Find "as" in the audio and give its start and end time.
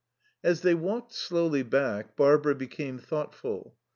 0.43-0.61